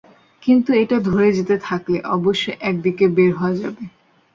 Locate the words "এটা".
0.73-0.97